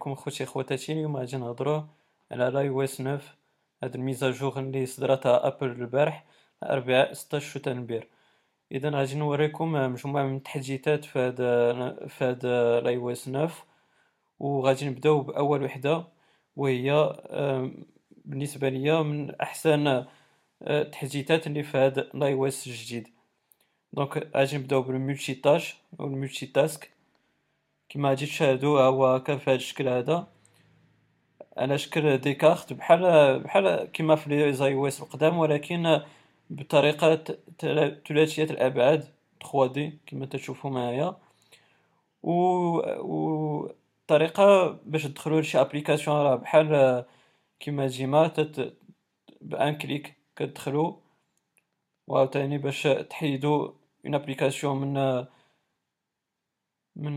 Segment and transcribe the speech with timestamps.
[0.00, 1.84] عليكم خوتي خواتاتي اليوم غادي نهضرو
[2.32, 3.20] على l'iOS 9
[3.82, 6.24] هاد ال mise à jour اللي صدرتها أبل البارح
[6.62, 8.06] الأربعاء 16 شتنبر
[8.72, 11.36] اذا غادي نوريكم مجموعة من التحديثات في هاد
[12.08, 12.46] في هاد
[12.84, 13.50] l'iOS 9
[14.38, 16.04] وغادي نبداو بأول وحدة
[16.56, 17.16] وهي
[18.24, 20.04] بالنسبة ليا من أحسن
[20.62, 23.08] التحديثات اللي في هاد l'iOS الجديد.
[23.92, 26.99] Donc غادي نبداو بال multitâche أو ال multitask.
[27.90, 30.26] كما غادي تشاهدو ها هو هاكا في هاد الشكل هذا.
[31.56, 36.00] على شكل des cartes بحال بحال كيما في les iOS القدام ولكن
[36.50, 37.24] بطريقة
[38.08, 39.04] ثلاثية الأبعاد
[39.52, 41.16] 3D كما تشوفوا معايا.
[42.22, 42.32] و
[43.00, 43.72] و
[44.06, 47.04] طريقة باش تدخلوا لشي application راه بحال
[47.60, 48.74] كيما ديما تت
[49.40, 50.94] b'un clic كتدخلوا
[52.08, 53.72] وعاوتاني باش تحيدوا
[54.06, 55.26] une application من
[57.00, 57.16] من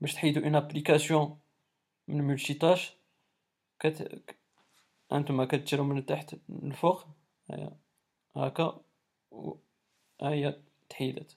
[0.00, 1.38] باش تحيدو une application
[2.08, 2.92] من multitâche
[3.78, 4.22] كت
[5.12, 7.06] هانتوما كديرو من التحت للفوق
[7.50, 7.76] هيا
[8.36, 8.80] هاكا
[9.30, 9.54] و
[10.22, 11.32] هي تحيدات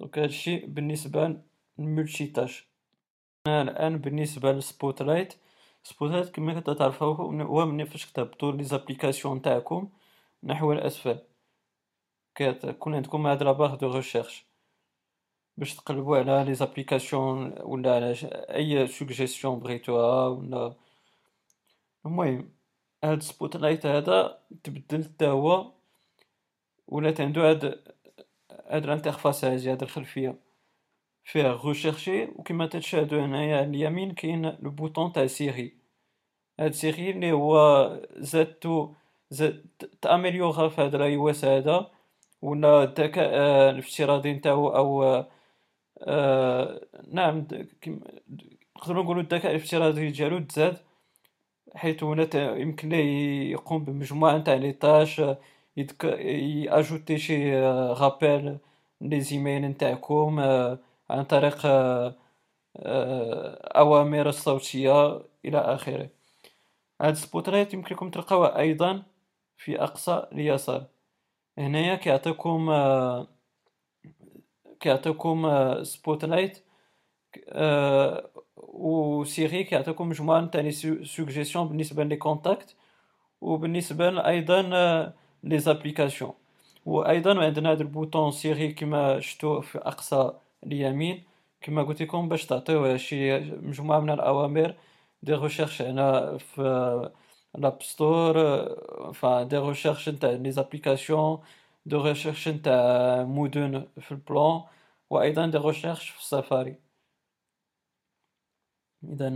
[0.00, 1.42] donc هادشي بالنسبة
[1.78, 2.68] لل multitâche
[3.46, 9.90] الآن بالنسبة لل Spotlight Spotlight كما كتعرفو هو ملي فاش كتهبطو les applications نتاعكم
[10.42, 11.18] نحو الأسفل.
[12.36, 14.46] كتكون عندكم هاد la barre de recherche
[15.56, 18.14] باش تقلبو على les applications ولا على
[18.56, 20.74] اي سوجيستيون بغيتوها ولا
[22.06, 22.50] المهم
[23.04, 25.72] هاد Spotlight هذا تبدل حتى هو
[26.88, 27.64] ولات عندو هاد
[28.66, 30.38] هاد ال interface هادي هاد الخلفية
[31.24, 35.76] فيه rechercher وكما تتشاهدو هنايا على اليمين كاين le bouton تاع Siri
[36.60, 37.56] هاد Siri لي هو
[38.16, 38.94] زادتو
[39.30, 39.66] زادت
[40.02, 41.95] améliorat في هاد ال iOS هذا
[42.46, 43.30] ولا الذكاء
[43.70, 45.24] الافتراضي نتاعو أو
[47.12, 47.46] نعم
[48.76, 50.76] نقدرو نقولو الذكاء الافتراضي ديالو تزاد
[51.74, 55.22] حيث هنا يمكن ليه يقوم بمجموعة نتاع les tâches
[55.76, 57.60] يأ ajouter شي
[58.00, 58.58] غابيل
[59.00, 60.40] les emails نتاعكم
[61.10, 61.58] عن طريق
[63.76, 66.08] أوامر الصوتية إلى آخره.
[67.00, 69.02] هاد Spotlight يمكنكم تلقاوه أيضا
[69.56, 70.84] في أقصى اليسار.
[71.58, 72.70] هنايا كيعطيكم
[74.80, 75.48] كيعطيكم
[75.82, 76.64] Spotlight
[78.56, 80.70] و Siri كيعطيكم مجموعة نتاع les
[81.04, 82.76] suggestions بالنسبة les contacts
[83.40, 84.62] وبالنسبة أيضا
[85.42, 86.32] les applications
[86.86, 90.32] وأيضا عندنا هاد ال bouton Siri كما شفتو في أقصى
[90.66, 91.24] اليمين
[91.60, 94.74] كما قلت لكم باش تعطيوه شي مجموعة من الأوامر
[95.22, 97.10] des recherches هنا في
[97.56, 98.34] l'App Store
[99.12, 101.38] enfin des recherches نتاع les applications
[101.86, 104.62] de recherche نتاع مدن في ال plan
[105.10, 106.76] وأيضا des recherches في السفاري
[109.04, 109.28] اذا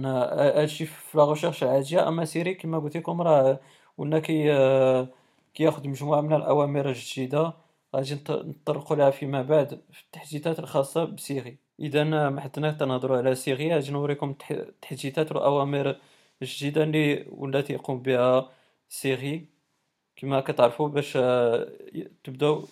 [0.61, 3.61] هادشي في la recherche العادية اما Siri كما قلت لكم راه
[3.99, 4.45] ولا كي
[5.55, 7.53] كياخد مجموعة من الاوامر الجديدة
[7.97, 13.35] غادي نطرقو لها فيما بعد في التحديثات الخاصة ب Siri اذا ما حدنا تنهضرو على
[13.35, 15.97] Siri غادي نوريكم التحديثات والاوامر
[16.43, 18.53] الجديدة اللي ولات يقوم بها
[18.89, 19.47] Siri
[20.17, 21.13] كما كتعرفوا باش
[22.25, 22.65] تبداو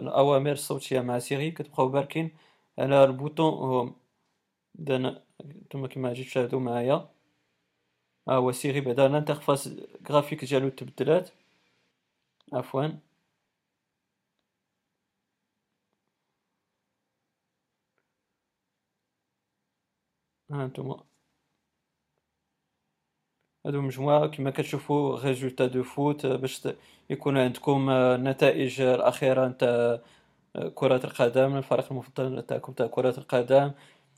[0.00, 2.30] الأوامر الصوتية مع Siri كتبقاو باركين
[2.78, 3.96] على ال bouton home.
[4.80, 4.98] اذا
[5.46, 7.08] نتوما كما غادي تشاهدوا معايا.
[8.28, 9.68] ها هو Siri بعدا ال interface
[10.10, 11.30] غرافيك ديالو تبدلات.
[12.52, 12.88] عفوا.
[20.50, 21.04] هانتوما
[23.66, 26.68] هادو مجموعة كما كتشوفو résultats de foot باش
[27.10, 29.98] يكون عندكم النتائج الأخيرة نتاع
[30.74, 33.70] كرة القدم الفريق المفضل نتاعكم تاع كرة القدم.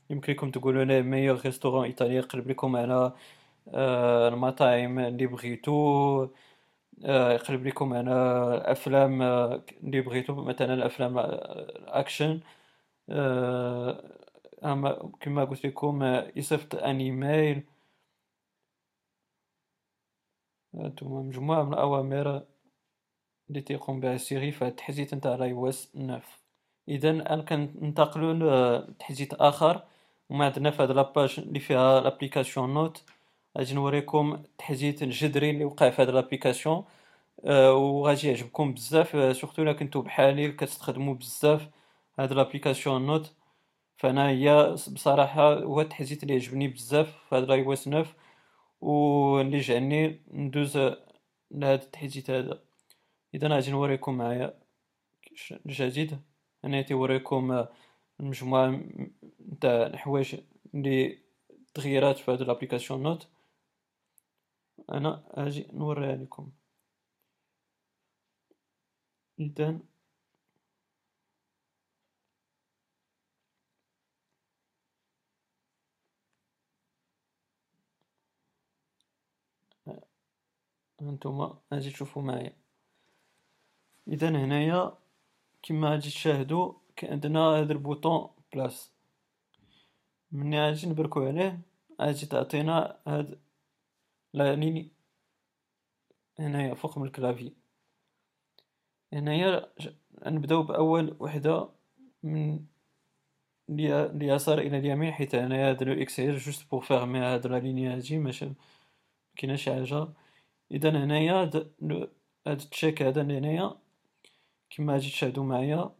[0.09, 3.11] يمكن لكم تقولو les meilleurs restaurants إيطالي يقلب لكم على
[4.33, 6.27] المطاعم اللي بغيتو
[7.03, 8.11] يقلب لكم على
[8.55, 12.39] الأفلام اللي بغيتو مثلا الأفلام الأكشن.
[15.21, 17.63] كما قلت لكم يصيفط un email
[20.75, 22.43] هانتوما مجموعة من الأوامر
[23.49, 26.39] اللي تيقوم بها Siri في التحديث نتاع l'iOS neuf
[26.87, 29.81] اذا الان كننتقلو لتحديث آخر
[30.29, 33.03] وما عندنا في هاد la page اللي فيها l'application Notes.
[33.57, 36.85] غادي نوريكم التحديث الجذري اللي وقع في هاد l'application
[37.47, 41.69] وغادي يعجبكم بزاف surtout إلا كنتو بحالي كتستخدمو بزاف
[42.19, 43.33] هاد l'application Notes.
[43.97, 48.13] فأنا هي بصراحة هو التحديث اللي عجبني بزاف في هاد l'iOS neuf
[48.81, 50.77] واللي جعلني ندوز
[51.51, 52.63] لهاد التحديث هذا.
[53.33, 54.59] إذا غادي نوريكم معايا
[55.65, 56.19] الجديد
[56.63, 57.65] هنا تيوريكم
[58.19, 58.83] مجموعة
[59.41, 60.35] نتاع الحوايج
[60.73, 61.19] les
[61.73, 63.27] تغييرات في هاد l'application Notes.
[64.91, 66.51] أنا أجي نوريها لكم.
[69.39, 69.79] اذا
[81.01, 82.53] هانتوما أجي تشوفو معايا
[84.07, 84.97] إذا هنايا
[85.63, 86.73] كما غادي تشاهدوا
[87.03, 88.91] عندنا هذا ال bouton plus.
[90.31, 91.59] مني غادي نبركو عليه
[92.01, 93.39] غادي تعطينا هاد
[94.33, 94.91] la ligne
[96.39, 97.53] هنايا فوق من ال clavier.
[99.13, 99.73] هنايا
[100.25, 101.69] نبداو بأول وحدة
[102.23, 102.65] من
[103.69, 107.87] اليسار إلى اليمين حيت هنايا هاد le X غير juste pour fermer هاد la ligne
[107.87, 108.53] هادي ماشي
[109.33, 110.07] مكيناش شي
[110.71, 111.73] إذا هنايا هاد
[112.47, 113.77] ال check هذا هنايا
[114.69, 115.95] كما غادي تشاهدو معايا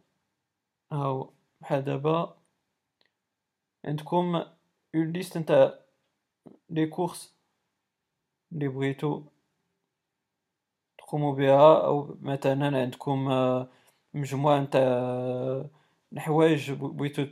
[0.92, 2.36] هاو بحال دابا
[3.84, 4.34] عندكم
[4.94, 5.74] une liste نتاع
[6.70, 7.34] les courses
[8.52, 9.22] لي بغيتو
[10.98, 13.28] تقومو بها أو مثلا عندكم
[14.14, 14.82] مجموعة نتاع
[16.12, 17.26] الحوايج بغيتو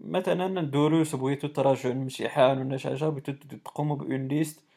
[0.00, 3.32] مثلا دروس بغيتو تراجعو الامتحان ولا شي حاجة بغيتو
[3.64, 4.67] تقومو ب une liste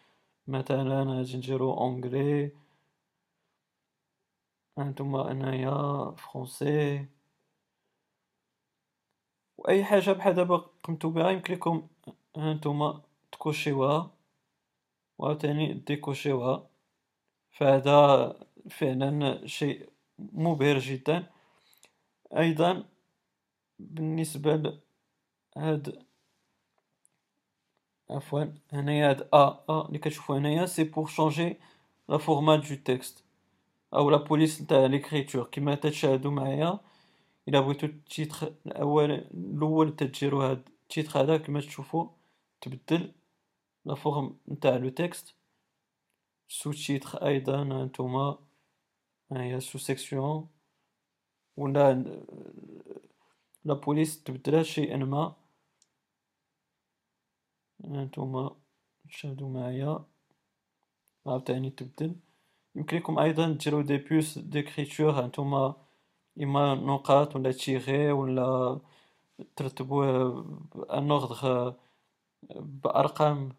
[0.47, 2.51] مثلا غادي نديرو anglais
[4.77, 7.05] هانتوما انايا français
[9.57, 11.87] و اي حاجة بحال دابا قمتو بها يمكن ليكم
[12.37, 13.01] هانتوما
[13.31, 14.11] تكوشيوها.
[15.17, 16.69] و عاوتاني ديكوشيوها.
[17.51, 17.97] فهذا
[18.69, 19.89] فعلا شيء
[20.19, 21.29] مبهر جدا.
[22.37, 22.83] أيضا
[23.79, 24.79] بالنسبة
[25.55, 26.05] لهاد
[28.11, 31.57] عفوا هنايا هاد ا ا لي كتشوفو هنايا c'est pour changer
[32.09, 33.23] le format de texte
[33.93, 36.79] أو la police نتاع l'écriture كيما تتشاهدو معايا
[37.47, 42.09] الا بغيتو ال titre الأول الأول تديرو هاد ال titre هذا كما تشوفو
[42.61, 43.11] تبدل
[43.85, 45.35] la forme نتاع le texte
[46.49, 48.37] sous-titre أيضا هانتوما
[49.31, 50.47] هيا sous-section
[51.57, 52.03] ولا
[53.65, 55.35] la police تبدلها شيئا ما
[57.85, 58.55] هانتوما
[59.09, 60.05] تشاهدو معايا.
[61.27, 62.15] عاوتاني تبدل.
[62.75, 65.75] يمكن لكم أيضا ديرو des puces d'écriture هانتوما
[66.41, 68.79] إما نقاط ولا تيغي ولا
[69.55, 70.05] ترتبوه
[70.93, 71.75] en ordre
[72.55, 73.55] بأرقام.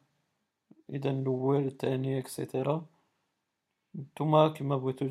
[0.91, 2.87] إذا الأول الثاني et cetera
[3.97, 5.11] نتوما كيما بغيتو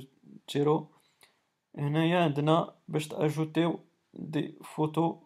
[0.54, 0.88] ديرو
[1.78, 3.80] هنايا عندنا باش تأجوتيو
[4.14, 5.18] des photos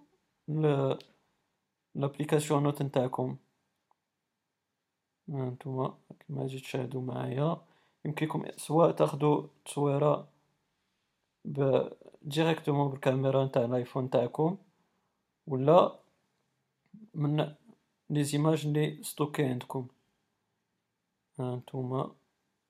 [1.95, 3.37] l'application Notes نتاعكم.
[5.29, 7.61] هانتوما كما غادي تشاهدو معايا
[8.05, 10.27] يمكنكم سواء تاخدو تصويرة
[11.45, 11.87] ب
[12.21, 14.57] directement بالكاميرا نتاع ال iPhone تاعكم
[15.47, 15.99] ولا
[17.13, 17.55] من
[18.09, 19.87] les images لي stockées عندكم.
[21.39, 22.15] هانتوما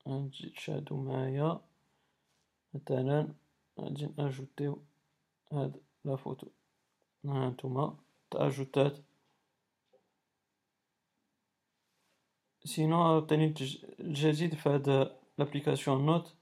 [0.08, 1.60] غادي تشاهدو معايا
[2.74, 3.28] مثلا
[3.80, 4.78] غادي نأجوتيو
[5.52, 6.46] هاد la photo.
[7.24, 7.96] هانتوما
[8.30, 8.98] تأجوتات
[12.66, 13.54] sinon عاوتاني
[14.00, 16.34] الجديد في هاد l'application Notes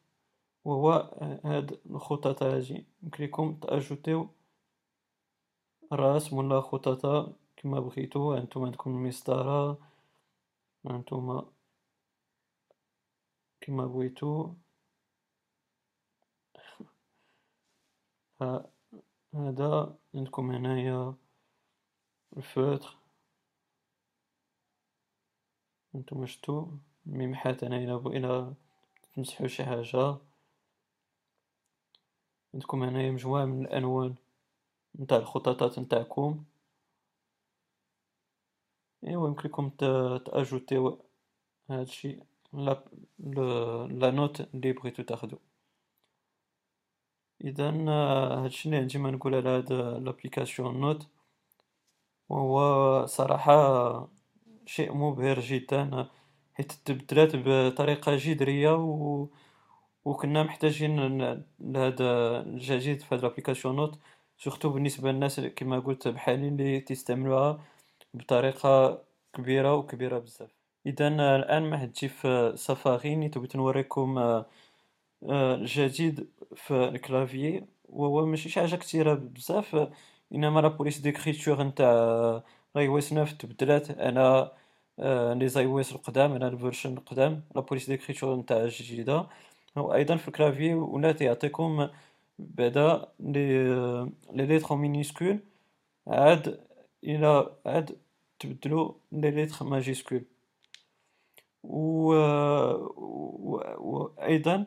[0.65, 0.91] وهو
[1.45, 4.29] هاد الخطط هادي يمكن لكم تاجوتيو
[5.93, 9.79] الرسم ولا خطط كما بغيتو هانتوما عندكم المسطرة
[10.87, 11.47] هانتوما
[13.61, 14.55] كما بغيتو
[19.35, 21.15] هذا عندكم هنايا
[22.37, 23.04] الفوتر
[25.95, 26.67] هانتوما شتو
[27.07, 28.55] الميمحات هنا إلا
[29.17, 30.17] تمسحو شي حاجة.
[32.55, 34.15] عندكم هنايا مجموعة من الألوان
[35.01, 36.45] نتاع الخططات نتاعكم.
[39.07, 39.71] ايوا يمكنلكم
[40.25, 40.99] تأجوتيو
[41.71, 42.19] هادشي
[42.53, 42.85] la
[43.89, 45.39] la note لي بغيتو تاخدو.
[47.45, 47.71] إذا
[48.45, 51.07] هادشي اللي عندي ما نقول على هاد l'application Notes
[52.29, 54.09] وهو صراحة
[54.67, 56.09] شيء مبهر جدا.
[56.55, 59.29] حيت تبدلات بطريقة جذرية و
[60.05, 60.97] وكنا محتاجين
[61.61, 63.99] لهذا الجديد في هاد l'application Notes
[64.39, 67.61] surtout بالنسبة للناس كما قلت بحالي اللي تستعملوها
[68.15, 69.03] بطريقة
[69.33, 70.51] كبيرة وكبيرة بزاف.
[70.87, 74.43] اذا الآن محدتي في سفاري نيت بغيت نوريكم
[75.31, 79.89] الجديد في ال clavier وهو ماشي شي حاجة كتيرة بزاف
[80.35, 82.43] إنما la police d'écriture نتاع
[82.77, 84.53] iOS neuf تبدلات على
[85.39, 89.27] les iOS القدام على ال version القدام la police d'écriture نتاع الجديدة
[89.77, 91.89] وأيضا في ال clavier ولات يعطيكم
[92.39, 93.65] بعدا les
[94.33, 95.39] les lettres minuscules
[96.09, 96.61] عاد
[97.05, 97.99] إلى عاد
[98.39, 100.25] تبدلو les lettres majuscules.
[101.65, 102.13] و,
[103.79, 104.15] و...
[104.23, 104.67] أيضا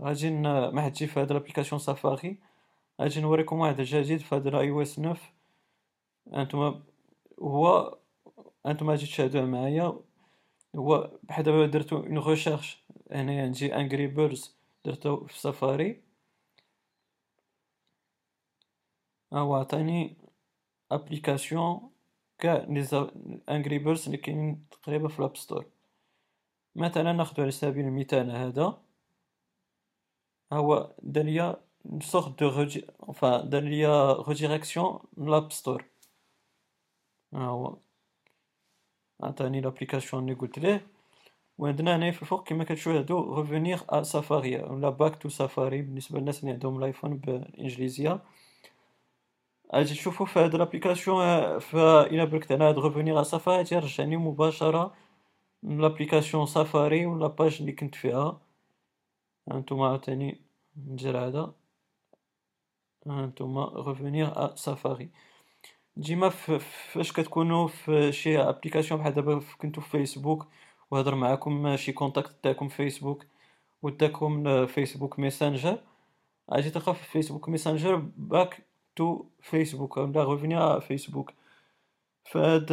[0.00, 2.38] غادي ما تجي في هاد l'application Safari
[3.00, 5.16] غادي نوريكم واحد الجديد في هاد ال iOS 9
[6.34, 6.82] انتما
[7.40, 7.98] هو
[8.66, 10.00] انتما غادي تشاهدوه معايا
[10.76, 16.02] هو بحال دابا درتو une recherche هنايا نجي Angry Birds درتو في سفاري
[19.32, 20.16] هو عطاني
[20.92, 21.90] application
[22.38, 23.10] كاع les
[23.48, 25.66] Angry Birds اللي كاينين تقريبا في ال App Store
[26.76, 28.82] مثلا ناخدو على سبيل المثال هذا.
[30.52, 32.80] هو دار ليا de redi...
[33.06, 34.16] enfin دار ليا
[35.16, 35.91] l'App Store
[37.34, 37.76] ها هو
[39.22, 40.86] عطاني l'application اللي قلت ليه
[41.58, 46.40] وعندنا هنايا في الفوق كما كتشاهدو revenir à Safari ولا back to Safari بالنسبة للناس
[46.40, 48.20] اللي عندهم ال iPhone بالانجليزيه
[49.70, 51.24] أجي تشوفو في هاد l'application
[52.12, 54.94] إلى بركت على هاد revenir à Safari تيرجعني مباشره
[55.62, 58.40] l'application Safari ولا باج اللي كنت فيها
[59.50, 60.40] هانتوما عاوتاني
[60.76, 61.52] ندير هذا
[63.06, 65.10] هانتوما revenir à سافاري
[65.96, 70.46] ديما فاش كتكونوا في شي application بحال دابا كنتو في فيسبوك
[70.90, 73.26] وهضر معاكم شي contact تاعكم في فيسبوك
[73.82, 75.78] وداكم فيسبوك ميسنجر
[76.52, 81.32] غادي تلقى في فيسبوك ميسنجر back to فيسبوك ولا revenir فيسبوك
[82.24, 82.68] فهاد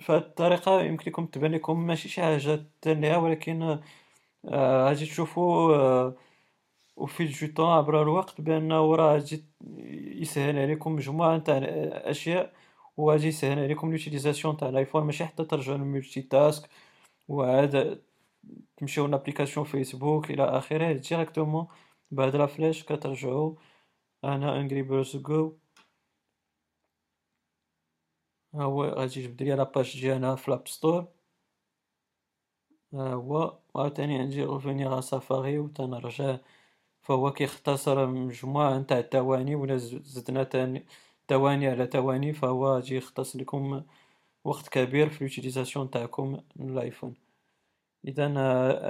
[0.00, 3.78] فهاد الطريقة يمكن لكم تبان لكم ماشي شي حاجة تانية ولكن
[4.50, 6.12] غادي تشوفوا
[6.96, 9.44] وفي جو طون عبر الوقت بانه راه غادي
[10.22, 11.58] يسهل عليكم مجموعة تاع
[12.10, 12.54] أشياء
[12.96, 15.04] وغادي يسهل عليكم l'utilisation تاع الآيفون.
[15.04, 16.70] ماشي حتى ترجعوا لل multitask
[17.28, 18.02] وعاد
[18.76, 20.92] تمشيو l'application فيسبوك إلى آخره.
[20.92, 21.66] directement
[22.10, 23.54] بعد la flèche كترجعوا.
[24.24, 25.58] أنا Angry Birds جو
[28.54, 31.08] ها هو غادي يجبد ليا la page ديالنا في l'App Store
[32.94, 33.58] ها هو.
[33.74, 36.38] وعاوتاني عندي revenir سافاري و تنرجع
[37.02, 40.84] فهو كيختصر مجموعة نتاع الثواني ولا زدنا تاني
[41.28, 43.82] ثواني على ثواني فهو غادي يختصر لكم
[44.44, 47.14] وقت كبير في ال utilisation تاعكم الآيفون.
[48.08, 48.26] إذا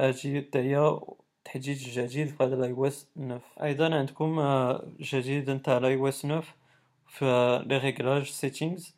[0.09, 1.01] أجي تاهي
[1.45, 4.41] تحديث جديد في هذا ال iOS 9 أيضا عندكم
[5.01, 6.43] جديد نتاع ال iOS 9
[7.07, 7.25] في
[7.67, 8.95] les réglages settings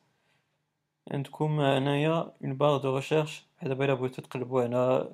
[1.11, 5.12] عندكم هنايا une barre de recherche دابا الا بغيتو تقلبو على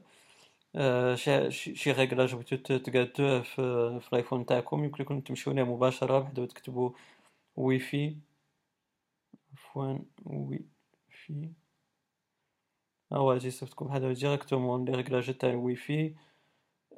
[1.15, 1.93] شي شي
[2.35, 6.95] بغيتو تقادوه في, في الايفون تاعكم يمكن لكم تمشيو ليه مباشرة بحال تكتبو
[7.57, 8.17] وي في
[9.53, 10.61] عفوا وي
[11.11, 11.51] في
[13.13, 16.15] هو غادي يصيفطكم بحال directement les réglages تاع الوي في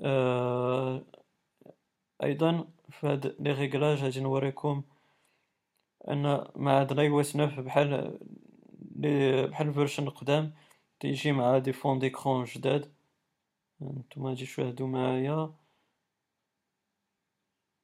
[0.01, 1.05] آه
[2.23, 4.83] أيضا في هاد les réglages غادي نوريكم
[6.11, 8.19] ان مع هاد ال iOS 9 بحال
[8.81, 10.55] بحال ال version القدام
[11.01, 12.93] تيجي مع des fonds d'écran جداد
[13.83, 15.55] نتوما غادي تشاهدو معايا.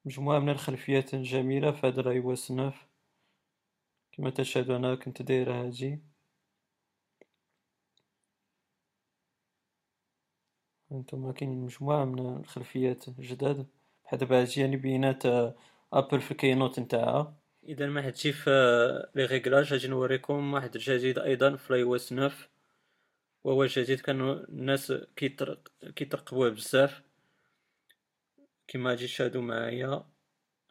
[0.05, 2.75] مجموعة من الخلفيات الجميلة في هاد ال iOS 9
[4.12, 5.99] كما تشاهدو أنا كنت داير هادي.
[10.90, 13.67] هانتوما كاينين مجموعة من الخلفيات جداد.
[14.05, 15.26] بحال دابا هادشي يعني بينات
[15.92, 17.37] Apple في ال keynote نتاعها.
[17.69, 18.50] إذا ما حدشي في
[19.14, 22.33] les réglages غادي نوريكم واحد الجديد أيضا في ال iOS 9
[23.45, 27.02] وهو جديد كانوا الناس كيترق كيترقبوه بزاف.
[28.68, 30.04] كما غادي تشاهدو معايا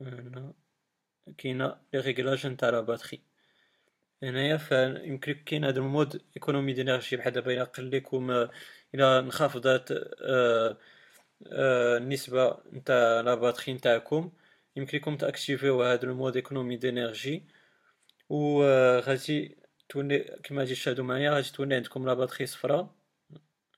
[0.01, 0.53] هنا
[1.37, 3.21] كاينة les réglages نتاع la batterie.
[4.23, 8.31] هنايا فيمكن كاين هذا ال mode économie d'énergie بحال دابا إلى قال لكم
[8.95, 9.93] إلى انخفضت
[11.51, 14.31] النسبة نتاع la batterie نتاعكم.
[14.75, 17.43] يمكن لكم تأكتيفيو هذا ال mode économie d'énergie
[18.29, 19.57] و آه، غادي
[19.89, 22.89] تولي كما غادي تشاهدوا معايا غادي تولي عندكم la batterie صفراء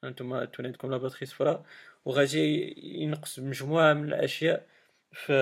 [0.04, 1.66] هانتوما تولي عندكم la batterie صفراء
[2.06, 2.74] وغادي
[3.04, 4.68] ينقص مجموعة من الأشياء
[5.14, 5.34] في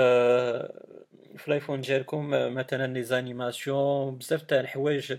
[1.37, 5.17] في الآيفون ديالكم مثلا les animations بزاف تاع الحوايج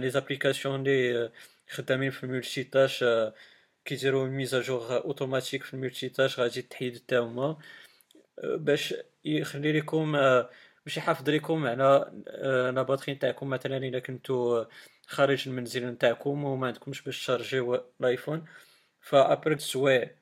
[0.00, 1.30] les applications لي
[1.70, 3.04] خدامين في ال multitâche
[3.84, 7.58] كيديروا mise à jour automatique في ال multitâche غادي تحيد حتى هما
[8.44, 8.94] باش
[9.24, 10.16] يخلي لكم
[10.84, 12.12] باش يحافظ لكم على
[12.74, 14.64] la batterie نتاعكم مثلا إلا كنتو
[15.06, 18.44] خارج المنزل نتاعكم وما عندكمش باش تشارجيو الآيفون.
[19.00, 20.16] فابرك سوايع.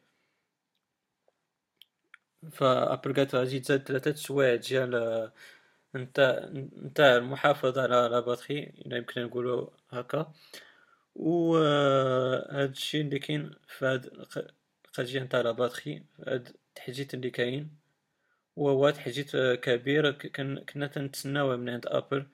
[2.53, 5.31] ف Apple قالت غادي تزاد ثلاثة سوايع ديال
[5.97, 10.33] نتاع نتاع المحافظة على la batterie إلا يمكن نقولو هكا.
[11.15, 14.07] و هاد الشيء اللي كاين في هاد
[14.87, 17.82] القضية نتاع la batterie هاد التحديث اللي كاين.
[18.57, 20.13] وهو تحديث كبير
[20.73, 22.27] كنا تنتسناوه من عند أبل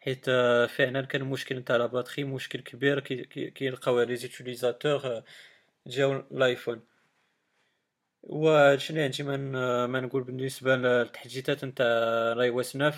[0.00, 0.26] حيت
[0.70, 3.00] فعلا كان المشكل نتاع la batterie مشكل كبير
[3.50, 5.22] كيلقاوه les utilisateurs
[5.86, 6.82] ديال الايفون
[8.22, 11.86] وهادشي اللي عندي ما نقول بالنسبة للتحديثات نتاع
[12.32, 12.94] ال iOS 9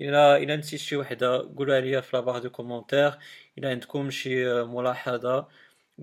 [0.00, 3.18] إلى إلى نسيت شي وحدة قولوها ليا في la barre de commentaires
[3.58, 5.48] إلى عندكم شي ملاحظة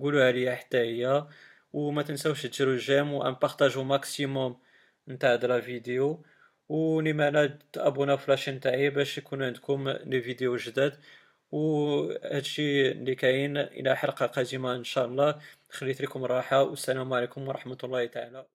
[0.02, 1.28] قولوها ليا حتى هي
[1.74, 4.60] وما تنساوش ديروا j'aime و un partage au maximum.
[5.10, 6.26] نتاع la vidéo
[6.70, 11.00] ولما لا تابونا في la chaîne تاعي باش يكون عندكم les vidéos جداد
[11.52, 17.78] وهادشي اللي كاين إلى حلقه قادمه ان شاء الله خليت لكم الراحه والسلام عليكم ورحمه
[17.84, 18.46] الله تعالى